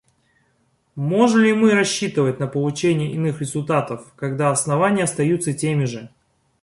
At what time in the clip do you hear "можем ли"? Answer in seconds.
0.95-1.53